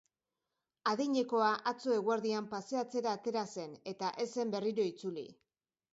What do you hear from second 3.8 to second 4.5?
eta ez